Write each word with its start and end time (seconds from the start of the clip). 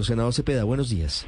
Senador 0.00 0.32
Cepeda, 0.32 0.62
buenos 0.62 0.88
días. 0.88 1.26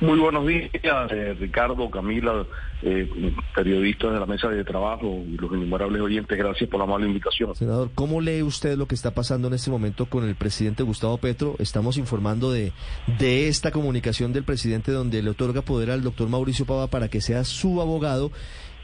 Muy 0.00 0.18
buenos 0.18 0.46
días, 0.46 0.72
eh, 0.82 1.36
Ricardo, 1.38 1.90
Camila, 1.90 2.46
eh, 2.80 3.06
periodistas 3.54 4.14
de 4.14 4.18
la 4.18 4.24
mesa 4.24 4.48
de 4.48 4.64
trabajo 4.64 5.22
y 5.28 5.36
los 5.36 5.52
innumerables 5.52 6.00
oyentes. 6.00 6.38
Gracias 6.38 6.70
por 6.70 6.78
la 6.78 6.84
amable 6.84 7.06
invitación. 7.06 7.54
Senador, 7.54 7.90
¿cómo 7.94 8.22
lee 8.22 8.42
usted 8.42 8.78
lo 8.78 8.86
que 8.86 8.94
está 8.94 9.10
pasando 9.10 9.48
en 9.48 9.54
este 9.54 9.70
momento 9.70 10.06
con 10.06 10.26
el 10.26 10.34
presidente 10.36 10.82
Gustavo 10.82 11.18
Petro? 11.18 11.54
Estamos 11.58 11.98
informando 11.98 12.50
de, 12.50 12.72
de 13.18 13.48
esta 13.48 13.70
comunicación 13.70 14.32
del 14.32 14.44
presidente 14.44 14.90
donde 14.90 15.22
le 15.22 15.28
otorga 15.28 15.60
poder 15.60 15.90
al 15.90 16.02
doctor 16.02 16.30
Mauricio 16.30 16.64
Pava 16.64 16.86
para 16.86 17.08
que 17.08 17.20
sea 17.20 17.44
su 17.44 17.82
abogado. 17.82 18.32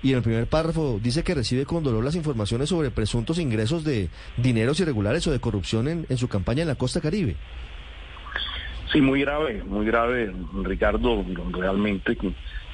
Y 0.03 0.11
en 0.11 0.19
el 0.19 0.23
primer 0.23 0.47
párrafo 0.49 1.01
dice 1.03 1.25
que 1.25 1.35
recibe 1.35 1.65
con 1.65 1.83
dolor 1.83 2.05
las 2.05 2.15
informaciones 2.15 2.69
sobre 2.69 2.91
presuntos 2.91 3.39
ingresos 3.39 3.85
de 3.85 4.11
dineros 4.37 4.79
irregulares 4.81 5.27
o 5.27 5.33
de 5.33 5.41
corrupción 5.41 5.89
en, 5.89 6.07
en 6.11 6.19
su 6.19 6.29
campaña 6.29 6.61
en 6.61 6.69
la 6.69 6.75
costa 6.75 7.01
caribe. 7.01 7.37
Sí, 8.93 9.03
muy 9.03 9.21
grave, 9.21 9.63
muy 9.65 9.85
grave, 9.85 10.33
Ricardo, 10.63 11.23
realmente, 11.51 12.17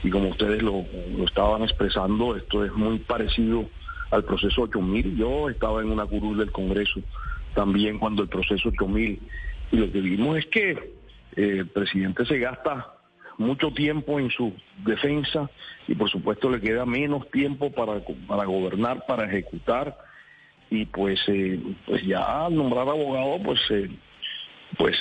y 0.02 0.10
como 0.10 0.28
ustedes 0.28 0.62
lo, 0.62 0.84
estaban 1.24 1.62
expresando, 1.62 2.36
esto 2.36 2.64
es 2.64 2.72
muy 2.72 2.98
parecido 3.00 3.68
al 4.12 4.24
proceso 4.24 4.62
8000. 4.62 5.16
Yo 5.16 5.48
estaba 5.48 5.82
en 5.82 5.90
una 5.90 6.06
curul 6.06 6.38
del 6.38 6.52
Congreso 6.52 7.00
también 7.54 7.98
cuando 7.98 8.22
el 8.22 8.28
proceso 8.28 8.68
8000, 8.68 9.20
y 9.72 9.76
lo 9.76 9.90
que 9.90 10.00
vimos 10.00 10.38
es 10.38 10.46
que 10.46 10.70
eh, 10.70 10.82
el 11.36 11.68
presidente 11.68 12.24
se 12.26 12.38
gasta 12.38 12.94
mucho 13.38 13.72
tiempo 13.72 14.20
en 14.20 14.30
su 14.30 14.52
defensa 14.84 15.50
y 15.88 15.96
por 15.96 16.08
supuesto 16.10 16.48
le 16.48 16.60
queda 16.60 16.86
menos 16.86 17.28
tiempo 17.32 17.72
para, 17.72 18.00
para 18.28 18.44
gobernar, 18.44 19.04
para 19.06 19.24
ejecutar, 19.24 19.98
y 20.70 20.86
pues, 20.86 21.20
eh, 21.26 21.60
pues 21.86 22.04
ya 22.06 22.48
nombrar 22.50 22.88
abogado, 22.88 23.42
pues... 23.42 23.60
Eh, 23.70 23.90
pues 24.76 24.96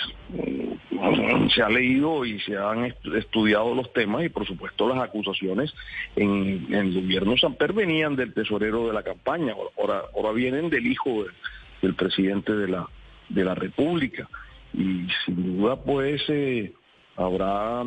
se 1.54 1.62
ha 1.62 1.70
leído 1.70 2.26
y 2.26 2.40
se 2.42 2.58
han 2.58 2.94
estudiado 3.16 3.74
los 3.76 3.92
temas 3.94 4.24
y 4.24 4.30
por 4.30 4.46
supuesto 4.46 4.88
las 4.88 5.02
acusaciones 5.02 5.74
en, 6.16 6.74
el 6.74 6.94
gobierno 6.94 7.38
Samper 7.38 7.74
venían 7.74 8.16
del 8.16 8.34
tesorero 8.34 8.88
de 8.88 8.94
la 8.94 9.04
campaña, 9.04 9.54
ahora, 9.78 10.04
ahora 10.16 10.32
vienen 10.32 10.70
del 10.70 10.88
hijo 10.88 11.26
del 11.82 11.96
presidente 11.96 12.56
de 12.56 12.68
la, 12.68 12.88
de 13.30 13.44
la 13.44 13.56
República 13.56 14.28
y 14.74 15.08
sin 15.26 15.58
duda 15.58 15.76
pues 15.76 16.22
eh, 16.30 16.74
habrá 17.16 17.84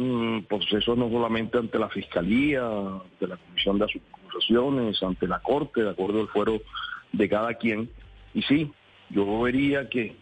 procesos 0.48 0.96
no 0.96 1.08
solamente 1.10 1.58
ante 1.58 1.78
la 1.78 1.88
Fiscalía, 1.88 2.66
ante 2.66 3.26
la 3.26 3.36
Comisión 3.36 3.78
de 3.78 3.86
Acusaciones, 3.86 5.02
ante 5.02 5.26
la 5.26 5.40
Corte, 5.40 5.82
de 5.82 5.90
acuerdo 5.90 6.20
al 6.20 6.28
fuero 6.28 6.60
de 7.12 7.28
cada 7.28 7.54
quien. 7.54 7.90
Y 8.34 8.42
sí, 8.42 8.70
yo 9.10 9.40
vería 9.40 9.88
que 9.88 10.14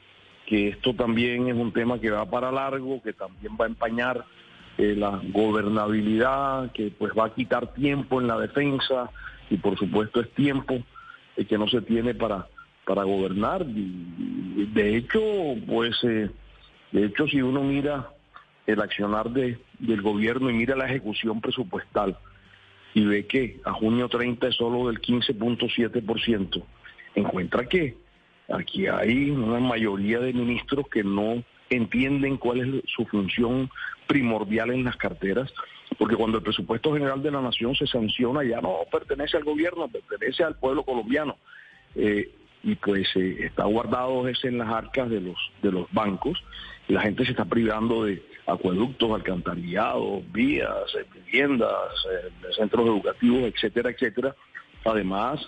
que 0.46 0.68
esto 0.68 0.94
también 0.94 1.48
es 1.48 1.54
un 1.54 1.72
tema 1.72 1.98
que 1.98 2.10
va 2.10 2.28
para 2.28 2.52
largo, 2.52 3.02
que 3.02 3.12
también 3.12 3.56
va 3.60 3.64
a 3.64 3.68
empañar 3.68 4.24
eh, 4.76 4.94
la 4.96 5.20
gobernabilidad, 5.28 6.72
que 6.72 6.90
pues 6.90 7.12
va 7.16 7.26
a 7.26 7.34
quitar 7.34 7.72
tiempo 7.74 8.20
en 8.20 8.26
la 8.26 8.38
defensa 8.38 9.10
y 9.50 9.56
por 9.56 9.78
supuesto 9.78 10.20
es 10.20 10.30
tiempo 10.34 10.82
eh, 11.36 11.44
que 11.44 11.56
no 11.56 11.68
se 11.68 11.80
tiene 11.82 12.14
para, 12.14 12.48
para 12.84 13.04
gobernar. 13.04 13.64
de 13.64 14.96
hecho, 14.96 15.20
pues, 15.66 15.96
eh, 16.04 16.30
de 16.92 17.04
hecho 17.06 17.26
si 17.28 17.40
uno 17.40 17.62
mira 17.62 18.10
el 18.66 18.80
accionar 18.80 19.30
de, 19.30 19.58
del 19.78 20.02
gobierno 20.02 20.50
y 20.50 20.54
mira 20.54 20.76
la 20.76 20.86
ejecución 20.86 21.40
presupuestal 21.40 22.16
y 22.94 23.04
ve 23.04 23.26
que 23.26 23.60
a 23.64 23.72
junio 23.72 24.08
30 24.08 24.48
es 24.48 24.56
solo 24.56 24.88
del 24.88 25.00
15.7%, 25.00 26.64
encuentra 27.14 27.66
que 27.66 27.96
Aquí 28.48 28.86
hay 28.86 29.30
una 29.30 29.58
mayoría 29.58 30.20
de 30.20 30.32
ministros 30.32 30.86
que 30.88 31.02
no 31.02 31.42
entienden 31.70 32.36
cuál 32.36 32.60
es 32.60 32.90
su 32.94 33.06
función 33.06 33.70
primordial 34.06 34.70
en 34.70 34.84
las 34.84 34.96
carteras, 34.96 35.52
porque 35.98 36.16
cuando 36.16 36.38
el 36.38 36.44
presupuesto 36.44 36.92
general 36.92 37.22
de 37.22 37.30
la 37.30 37.40
nación 37.40 37.74
se 37.74 37.86
sanciona 37.86 38.44
ya 38.44 38.60
no 38.60 38.78
pertenece 38.90 39.36
al 39.36 39.44
gobierno, 39.44 39.88
pertenece 39.88 40.44
al 40.44 40.56
pueblo 40.56 40.82
colombiano. 40.84 41.36
Eh, 41.94 42.30
y 42.62 42.74
pues 42.76 43.08
eh, 43.16 43.36
está 43.40 43.64
guardado 43.64 44.26
ese 44.26 44.48
en 44.48 44.58
las 44.58 44.68
arcas 44.68 45.10
de 45.10 45.20
los 45.20 45.36
de 45.62 45.70
los 45.70 45.90
bancos 45.92 46.42
y 46.88 46.94
la 46.94 47.02
gente 47.02 47.24
se 47.24 47.32
está 47.32 47.44
privando 47.44 48.04
de 48.04 48.22
acueductos, 48.46 49.10
alcantarillados, 49.10 50.22
vías, 50.32 50.94
eh, 50.98 51.04
viviendas, 51.14 51.72
centros 52.56 52.86
educativos, 52.86 53.42
etcétera, 53.42 53.90
etcétera. 53.90 54.34
Además, 54.84 55.40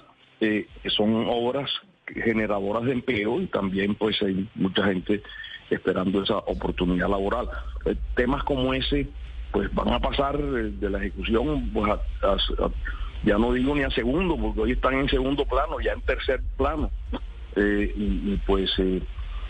son 0.89 1.27
obras 1.29 1.71
generadoras 2.07 2.85
de 2.85 2.93
empleo 2.93 3.41
y 3.41 3.47
también 3.47 3.95
pues 3.95 4.21
hay 4.23 4.49
mucha 4.55 4.85
gente 4.85 5.23
esperando 5.71 6.23
esa 6.23 6.39
oportunidad 6.39 7.09
laboral. 7.09 7.49
Eh, 7.85 7.97
temas 8.15 8.43
como 8.45 8.73
ese 8.75 9.09
pues 9.53 9.73
van 9.75 9.93
a 9.93 10.01
pasar 10.01 10.39
de 10.39 10.91
la 10.91 10.99
ejecución 10.99 11.71
pues 11.73 11.91
ya 13.25 13.39
no 13.39 13.53
digo 13.53 13.75
ni 13.75 13.83
a 13.83 13.91
segundo 13.91 14.37
porque 14.37 14.61
hoy 14.61 14.73
están 14.73 14.95
en 14.95 15.09
segundo 15.09 15.45
plano, 15.45 15.81
ya 15.81 15.93
en 15.93 16.01
tercer 16.03 16.41
plano. 16.57 16.91
Eh, 17.57 17.93
y, 17.97 18.37
pues 18.47 18.71
eh, 18.79 19.01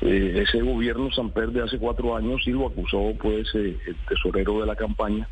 ese 0.01 0.63
gobierno 0.63 1.11
Samper 1.11 1.49
de 1.51 1.63
hace 1.63 1.79
cuatro 1.79 2.15
años 2.15 2.41
sí 2.45 2.53
lo 2.53 2.69
acusó 2.69 3.13
pues 3.21 3.53
el 3.55 3.79
tesorero 4.09 4.61
de 4.61 4.67
la 4.67 4.77
campaña. 4.77 5.29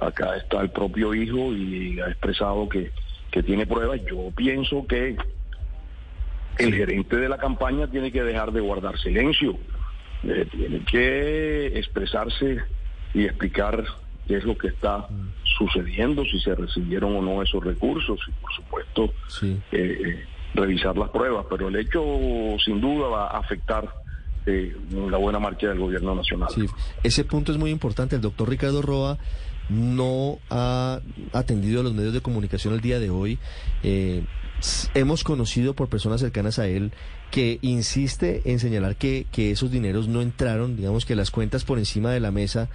Acá 0.00 0.36
está 0.36 0.60
el 0.60 0.70
propio 0.70 1.14
hijo 1.14 1.52
y 1.52 2.00
ha 2.00 2.08
expresado 2.08 2.68
que, 2.68 2.90
que 3.30 3.42
tiene 3.42 3.66
pruebas. 3.66 4.00
Yo 4.04 4.30
pienso 4.34 4.86
que 4.86 5.16
el 6.58 6.74
gerente 6.74 7.16
de 7.16 7.28
la 7.28 7.38
campaña 7.38 7.86
tiene 7.86 8.10
que 8.10 8.22
dejar 8.22 8.52
de 8.52 8.60
guardar 8.60 8.98
silencio, 8.98 9.56
eh, 10.24 10.46
tiene 10.50 10.80
que 10.80 11.78
expresarse 11.78 12.58
y 13.14 13.24
explicar 13.24 13.84
qué 14.26 14.36
es 14.36 14.44
lo 14.44 14.56
que 14.58 14.68
está 14.68 15.06
sucediendo, 15.58 16.24
si 16.24 16.40
se 16.40 16.54
recibieron 16.54 17.16
o 17.16 17.22
no 17.22 17.42
esos 17.42 17.64
recursos 17.64 18.20
y 18.28 18.32
por 18.32 18.52
supuesto 18.52 19.04
eh, 19.42 19.58
eh, 19.72 20.24
revisar 20.54 20.96
las 20.96 21.10
pruebas, 21.10 21.46
pero 21.48 21.68
el 21.68 21.76
hecho 21.76 22.02
sin 22.64 22.80
duda 22.80 23.08
va 23.08 23.26
a 23.28 23.38
afectar 23.38 23.88
la 24.46 25.18
buena 25.18 25.38
marcha 25.38 25.68
del 25.68 25.78
gobierno 25.78 26.14
nacional. 26.14 26.48
Sí, 26.54 26.64
ese 27.02 27.22
punto 27.24 27.52
es 27.52 27.58
muy 27.58 27.70
importante. 27.70 28.16
El 28.16 28.22
doctor 28.22 28.48
Ricardo 28.48 28.80
Roa 28.80 29.18
no 29.68 30.38
ha 30.50 31.00
atendido 31.32 31.80
a 31.80 31.82
los 31.82 31.94
medios 31.94 32.12
de 32.12 32.20
comunicación 32.20 32.74
el 32.74 32.80
día 32.80 32.98
de 32.98 33.10
hoy. 33.10 33.38
Eh, 33.82 34.24
hemos 34.94 35.24
conocido 35.24 35.74
por 35.74 35.88
personas 35.88 36.20
cercanas 36.20 36.58
a 36.58 36.66
él 36.66 36.92
que 37.30 37.58
insiste 37.62 38.42
en 38.44 38.58
señalar 38.58 38.96
que, 38.96 39.26
que 39.30 39.50
esos 39.50 39.70
dineros 39.70 40.08
no 40.08 40.22
entraron, 40.22 40.76
digamos 40.76 41.04
que 41.04 41.14
las 41.14 41.30
cuentas 41.30 41.64
por 41.64 41.78
encima 41.78 42.10
de 42.10 42.20
la 42.20 42.30
mesa 42.30 42.68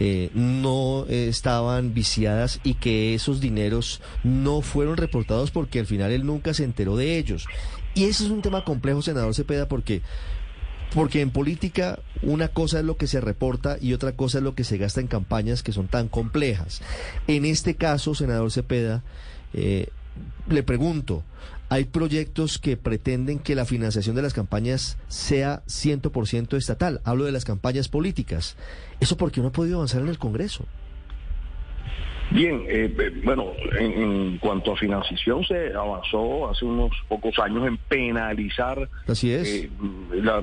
eh, 0.00 0.30
no 0.34 1.06
estaban 1.08 1.94
viciadas 1.94 2.60
y 2.64 2.74
que 2.74 3.14
esos 3.14 3.40
dineros 3.40 4.00
no 4.24 4.60
fueron 4.60 4.96
reportados 4.96 5.50
porque 5.50 5.78
al 5.78 5.86
final 5.86 6.10
él 6.10 6.26
nunca 6.26 6.52
se 6.52 6.64
enteró 6.64 6.96
de 6.96 7.16
ellos. 7.16 7.46
Y 7.94 8.04
ese 8.04 8.24
es 8.24 8.30
un 8.30 8.42
tema 8.42 8.64
complejo, 8.64 9.02
senador 9.02 9.34
Cepeda, 9.34 9.68
porque 9.68 10.02
porque 10.94 11.20
en 11.20 11.30
política 11.30 11.98
una 12.22 12.48
cosa 12.48 12.78
es 12.78 12.84
lo 12.84 12.96
que 12.96 13.08
se 13.08 13.20
reporta 13.20 13.76
y 13.80 13.92
otra 13.92 14.12
cosa 14.12 14.38
es 14.38 14.44
lo 14.44 14.54
que 14.54 14.62
se 14.62 14.78
gasta 14.78 15.00
en 15.00 15.08
campañas 15.08 15.62
que 15.62 15.72
son 15.72 15.88
tan 15.88 16.08
complejas. 16.08 16.80
En 17.26 17.44
este 17.44 17.74
caso, 17.74 18.14
senador 18.14 18.52
Cepeda, 18.52 19.02
eh, 19.52 19.88
le 20.48 20.62
pregunto, 20.62 21.24
¿hay 21.68 21.84
proyectos 21.84 22.58
que 22.58 22.76
pretenden 22.76 23.40
que 23.40 23.56
la 23.56 23.64
financiación 23.64 24.14
de 24.14 24.22
las 24.22 24.34
campañas 24.34 24.96
sea 25.08 25.64
100% 25.66 26.56
estatal? 26.56 27.00
Hablo 27.02 27.24
de 27.24 27.32
las 27.32 27.44
campañas 27.44 27.88
políticas. 27.88 28.56
¿Eso 29.00 29.16
porque 29.16 29.40
no 29.40 29.48
ha 29.48 29.52
podido 29.52 29.76
avanzar 29.78 30.00
en 30.00 30.08
el 30.08 30.18
Congreso? 30.18 30.64
Bien, 32.30 32.64
eh, 32.68 33.12
bueno, 33.22 33.52
en, 33.78 34.38
cuanto 34.38 34.72
a 34.72 34.76
financiación 34.76 35.44
se 35.44 35.72
avanzó 35.74 36.48
hace 36.50 36.64
unos 36.64 36.90
pocos 37.08 37.38
años 37.38 37.66
en 37.66 37.76
penalizar 37.76 38.88
Así 39.06 39.32
es. 39.32 39.48
Eh, 39.48 39.70
la, 40.12 40.42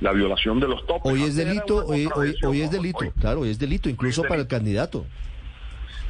la, 0.00 0.12
violación 0.12 0.60
de 0.60 0.68
los 0.68 0.86
topes. 0.86 1.12
Hoy 1.12 1.22
es 1.22 1.36
delito, 1.36 1.84
hoy, 1.86 2.08
hoy, 2.44 2.60
es 2.60 2.70
delito, 2.70 3.12
claro, 3.20 3.40
hoy 3.40 3.50
es 3.50 3.58
delito, 3.58 3.88
incluso 3.88 4.22
para 4.22 4.40
el 4.40 4.46
candidato. 4.46 5.06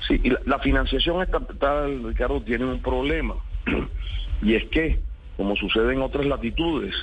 Sí, 0.07 0.21
y 0.23 0.31
la, 0.47 0.59
financiación 0.59 1.23
estatal, 1.23 2.03
Ricardo, 2.05 2.41
tiene 2.43 2.65
un 2.65 2.81
problema, 2.81 3.35
y 4.43 4.55
es 4.55 4.65
que, 4.71 5.01
como 5.37 5.57
sucede 5.57 5.93
en 5.93 6.03
otras 6.03 6.27
latitudes, 6.27 6.95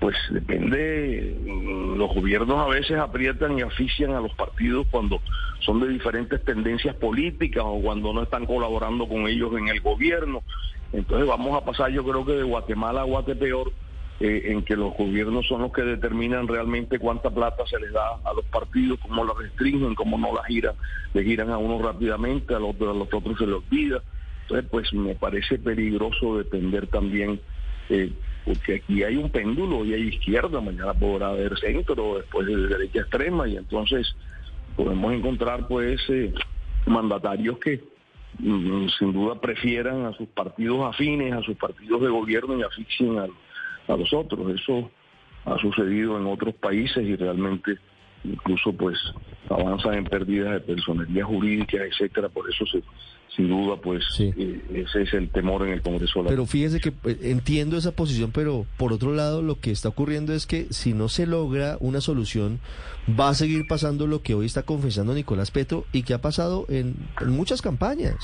pues 0.00 0.16
depende, 0.30 1.36
mm, 1.44 1.98
los 1.98 2.12
gobiernos 2.14 2.58
a 2.58 2.68
veces 2.68 2.98
aprietan 2.98 3.58
y 3.58 3.62
asfixian 3.62 4.12
a 4.12 4.20
los 4.20 4.32
partidos 4.34 4.86
cuando 4.90 5.20
son 5.60 5.78
de 5.78 5.88
diferentes 5.88 6.42
tendencias 6.42 6.96
políticas 6.96 7.62
o 7.66 7.80
cuando 7.82 8.12
no 8.14 8.22
están 8.22 8.46
colaborando 8.46 9.06
con 9.06 9.28
ellos 9.28 9.52
en 9.58 9.68
el 9.68 9.80
gobierno. 9.82 10.42
Entonces 10.92 11.28
vamos 11.28 11.54
a 11.54 11.64
pasar 11.64 11.90
yo 11.90 12.02
creo 12.02 12.24
que 12.24 12.32
de 12.32 12.42
Guatemala 12.42 13.02
a 13.02 13.04
Guatepeor, 13.04 13.70
eh, 14.20 14.52
en 14.52 14.62
que 14.62 14.74
los 14.74 14.94
gobiernos 14.96 15.46
son 15.46 15.62
los 15.62 15.72
que 15.72 15.82
determinan 15.82 16.48
realmente 16.48 16.98
cuánta 16.98 17.30
plata 17.30 17.64
se 17.66 17.78
les 17.78 17.92
da 17.92 18.02
a 18.24 18.32
los 18.32 18.44
partidos, 18.46 18.98
cómo 19.00 19.22
la 19.24 19.34
restringen, 19.38 19.94
cómo 19.94 20.16
no 20.16 20.34
la 20.34 20.44
giran, 20.44 20.74
le 21.12 21.24
giran 21.24 21.50
a 21.50 21.58
uno 21.58 21.80
rápidamente, 21.80 22.54
a 22.54 22.58
los, 22.58 22.74
a 22.80 22.94
los 22.94 23.08
otros 23.12 23.38
se 23.38 23.46
les 23.46 23.56
olvida. 23.56 24.02
Entonces 24.42 24.68
pues 24.70 24.92
me 24.94 25.14
parece 25.14 25.58
peligroso 25.58 26.38
depender 26.38 26.86
también 26.86 27.40
eh, 27.90 28.12
porque 28.44 28.76
aquí 28.76 29.02
hay 29.02 29.16
un 29.16 29.30
péndulo, 29.30 29.78
hoy 29.78 29.94
hay 29.94 30.08
izquierda, 30.08 30.60
mañana 30.60 30.94
podrá 30.94 31.28
haber 31.28 31.58
centro, 31.58 32.16
después 32.16 32.46
de 32.46 32.56
derecha 32.56 33.00
extrema, 33.00 33.46
y 33.48 33.56
entonces 33.56 34.14
podemos 34.76 35.12
encontrar 35.12 35.66
pues 35.68 36.00
eh, 36.08 36.32
mandatarios 36.86 37.58
que 37.58 37.82
mm, 38.38 38.88
sin 38.98 39.12
duda 39.12 39.40
prefieran 39.40 40.06
a 40.06 40.12
sus 40.12 40.28
partidos 40.28 40.86
afines, 40.86 41.32
a 41.34 41.42
sus 41.42 41.56
partidos 41.56 42.00
de 42.00 42.08
gobierno 42.08 42.58
y 42.58 42.62
asfixien 42.62 43.18
a, 43.18 43.26
a 43.92 43.96
los 43.96 44.12
otros. 44.12 44.54
Eso 44.60 44.90
ha 45.44 45.58
sucedido 45.58 46.18
en 46.18 46.26
otros 46.26 46.54
países 46.54 47.04
y 47.04 47.16
realmente 47.16 47.78
incluso 48.24 48.72
pues 48.72 48.98
avanzan 49.48 49.94
en 49.94 50.04
pérdidas 50.04 50.52
de 50.52 50.60
personería 50.60 51.24
jurídica, 51.24 51.78
etcétera, 51.84 52.28
por 52.28 52.48
eso 52.48 52.64
se, 52.66 52.82
sin 53.36 53.48
duda 53.48 53.76
pues 53.80 54.04
eh, 54.18 54.60
ese 54.74 55.02
es 55.02 55.14
el 55.14 55.30
temor 55.30 55.66
en 55.66 55.72
el 55.72 55.82
Congreso. 55.82 56.24
Pero 56.26 56.46
fíjese 56.46 56.80
que 56.80 56.92
eh, 57.04 57.18
entiendo 57.22 57.76
esa 57.76 57.92
posición, 57.92 58.32
pero 58.32 58.66
por 58.76 58.92
otro 58.92 59.14
lado 59.14 59.42
lo 59.42 59.60
que 59.60 59.70
está 59.70 59.88
ocurriendo 59.88 60.34
es 60.34 60.46
que 60.46 60.66
si 60.70 60.92
no 60.92 61.08
se 61.08 61.26
logra 61.26 61.76
una 61.80 62.00
solución 62.00 62.60
va 63.08 63.30
a 63.30 63.34
seguir 63.34 63.66
pasando 63.66 64.06
lo 64.06 64.22
que 64.22 64.34
hoy 64.34 64.46
está 64.46 64.62
confesando 64.62 65.14
Nicolás 65.14 65.50
Petro 65.50 65.84
y 65.92 66.02
que 66.02 66.14
ha 66.14 66.20
pasado 66.20 66.66
en, 66.68 66.96
muchas 67.26 67.62
campañas, 67.62 68.16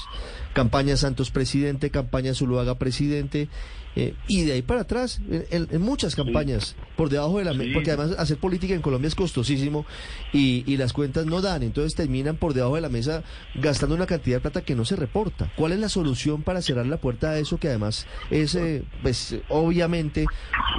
campaña 0.52 0.96
Santos 0.96 1.30
presidente, 1.30 1.90
campaña 1.90 2.34
Zuluaga 2.34 2.78
presidente 2.78 3.48
eh, 3.96 4.14
y 4.28 4.42
de 4.42 4.52
ahí 4.52 4.62
para 4.62 4.82
atrás, 4.82 5.20
en, 5.30 5.80
muchas 5.80 6.14
campañas, 6.14 6.76
por 6.96 7.08
debajo 7.08 7.38
de 7.38 7.46
la 7.46 7.54
mesa, 7.54 7.70
porque 7.72 7.92
además 7.92 8.18
hacer 8.18 8.36
política 8.36 8.74
en 8.74 8.82
Colombia 8.82 9.08
es 9.08 9.14
costosísimo 9.14 9.86
y, 10.34 10.64
y, 10.70 10.76
las 10.76 10.92
cuentas 10.92 11.24
no 11.24 11.40
dan, 11.40 11.62
entonces 11.62 11.94
terminan 11.94 12.36
por 12.36 12.52
debajo 12.52 12.74
de 12.74 12.82
la 12.82 12.90
mesa 12.90 13.24
gastando 13.54 13.94
una 13.94 14.04
cantidad 14.04 14.36
de 14.36 14.40
plata 14.42 14.60
que 14.60 14.74
no 14.74 14.84
se 14.84 14.95
reporta. 14.96 15.50
¿Cuál 15.56 15.72
es 15.72 15.78
la 15.78 15.88
solución 15.88 16.42
para 16.42 16.62
cerrar 16.62 16.86
la 16.86 16.96
puerta 16.96 17.30
a 17.30 17.38
eso 17.38 17.58
que 17.58 17.68
además 17.68 18.06
es, 18.30 18.54
eh, 18.54 18.82
pues, 19.02 19.40
obviamente, 19.48 20.26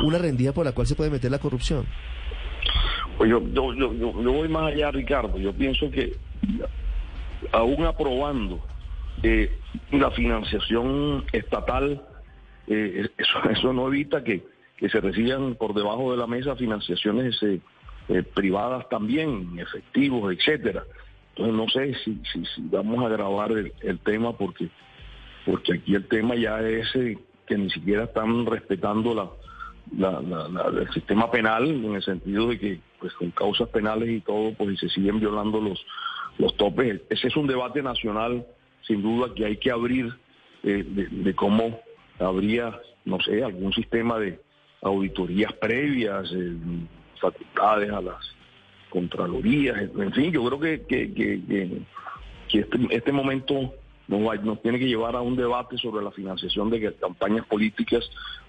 una 0.03 0.17
rendija 0.17 0.53
por 0.53 0.65
la 0.65 0.73
cual 0.73 0.87
se 0.87 0.95
puede 0.95 1.09
meter 1.09 1.31
la 1.31 1.39
corrupción? 1.39 1.85
Pues 3.17 3.29
yo, 3.29 3.41
yo, 3.51 3.73
yo, 3.73 4.11
voy 4.11 4.47
más 4.47 4.73
allá, 4.73 4.91
Ricardo. 4.91 5.37
Yo 5.37 5.53
pienso 5.53 5.89
que 5.89 6.15
aún 7.51 7.85
aprobando 7.85 8.63
eh, 9.23 9.51
la 9.91 10.11
financiación 10.11 11.25
estatal, 11.31 12.01
eh, 12.67 13.07
eso, 13.17 13.49
eso 13.49 13.73
no 13.73 13.87
evita 13.87 14.23
que, 14.23 14.43
que 14.77 14.89
se 14.89 15.01
reciban 15.01 15.55
por 15.55 15.73
debajo 15.73 16.11
de 16.11 16.17
la 16.17 16.27
mesa 16.27 16.55
financiaciones 16.55 17.41
eh, 18.09 18.23
privadas 18.23 18.87
también, 18.89 19.59
efectivos, 19.59 20.33
etcétera. 20.33 20.83
Entonces 21.37 21.55
no 21.55 21.69
sé 21.69 21.93
si, 22.03 22.19
vamos 22.69 23.05
a 23.05 23.09
grabar 23.09 23.51
el, 23.51 23.99
tema 23.99 24.35
porque 24.35 24.69
porque 25.45 25.73
aquí 25.73 25.95
el 25.95 26.07
tema 26.07 26.35
ya 26.35 26.59
es 26.61 26.93
eh, 26.95 27.17
que 27.45 27.57
ni 27.57 27.69
siquiera 27.69 28.05
están 28.05 28.45
respetando 28.45 29.37
el 29.91 30.93
sistema 30.93 31.31
penal 31.31 31.67
en 31.67 31.95
el 31.95 32.03
sentido 32.03 32.47
de 32.47 32.59
que 32.59 32.79
pues 32.99 33.13
con 33.13 33.31
causas 33.31 33.69
penales 33.69 34.09
y 34.09 34.19
todo 34.21 34.53
pues 34.53 34.79
se 34.79 34.89
siguen 34.89 35.19
violando 35.19 35.61
los 35.61 35.85
los 36.39 36.55
topes. 36.57 37.01
Ese 37.09 37.27
es 37.27 37.35
un 37.35 37.47
debate 37.47 37.81
nacional 37.81 38.45
sin 38.85 39.01
duda 39.01 39.33
que 39.35 39.45
hay 39.45 39.57
que 39.57 39.71
abrir 39.71 40.13
de, 40.63 40.83
de 40.83 41.35
cómo 41.35 41.79
habría, 42.19 42.79
no 43.05 43.19
sé, 43.21 43.43
algún 43.43 43.73
sistema 43.73 44.19
de 44.19 44.39
auditorías 44.81 45.53
previas, 45.53 46.31
eh, 46.33 46.55
facultades 47.19 47.91
a 47.91 48.01
las 48.01 48.36
contralorías, 48.89 49.77
en 49.97 50.13
fin, 50.13 50.31
yo 50.31 50.45
creo 50.45 50.59
que, 50.59 50.81
que, 50.83 51.13
que, 51.13 51.41
que 52.49 52.59
este, 52.59 52.77
este, 52.89 53.11
momento 53.11 53.73
nos, 54.07 54.43
nos 54.43 54.61
tiene 54.61 54.79
que 54.79 54.87
llevar 54.87 55.15
a 55.15 55.21
un 55.21 55.35
debate 55.35 55.77
sobre 55.77 56.03
la 56.03 56.11
financiación 56.11 56.69
de 56.69 56.93
campañas 56.93 57.45
políticas, 57.45 58.03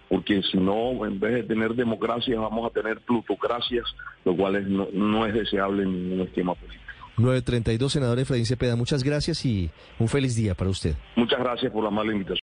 porque 0.09 0.43
si 0.43 0.57
no, 0.57 1.05
en 1.05 1.21
vez 1.21 1.35
de 1.35 1.43
tener 1.43 1.75
democracia, 1.75 2.39
vamos 2.39 2.71
a 2.71 2.73
tener 2.73 3.01
plutocracias, 3.01 3.85
lo 4.25 4.37
cual 4.37 4.73
no, 4.75 4.89
no 4.93 5.27
es 5.27 5.35
deseable 5.35 5.83
en 5.83 5.93
ningún 5.93 6.27
esquema 6.27 6.55
político. 6.55 6.85
932, 7.19 7.93
senador 7.93 8.19
Efraín 8.21 8.47
Cepeda, 8.47 8.77
muchas 8.77 9.03
gracias 9.03 9.45
y 9.45 9.71
un 9.99 10.09
feliz 10.09 10.37
día 10.37 10.55
para 10.55 10.71
usted. 10.71 10.95
Muchas 11.17 11.41
gracias 11.41 11.73
por 11.73 11.83
la 11.83 11.91
mala 11.91 12.13
invitación. 12.13 12.37